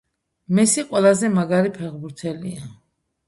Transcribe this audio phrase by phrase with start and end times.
[0.59, 2.73] მესი ყველაზე მაგარი ფეხბურთელია